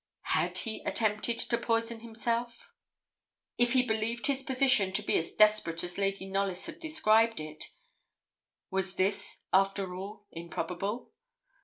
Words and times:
'Had 0.21 0.57
he 0.57 0.81
attempted 0.83 1.37
to 1.37 1.59
poison 1.59 1.99
himself?' 1.99 2.71
If 3.59 3.73
he 3.73 3.83
believed 3.85 4.25
his 4.25 4.41
position 4.41 4.91
to 4.93 5.03
be 5.03 5.15
as 5.19 5.33
desperate 5.33 5.83
as 5.83 5.99
Lady 5.99 6.27
Knollys 6.27 6.65
had 6.65 6.79
described 6.79 7.39
it, 7.39 7.65
was 8.71 8.95
this, 8.95 9.43
after 9.53 9.93
all, 9.93 10.25
improbable? 10.31 11.11